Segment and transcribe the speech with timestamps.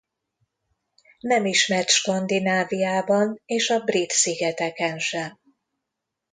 [1.19, 5.39] Nem ismert Skandináviában és a Brit-szigeteken sem.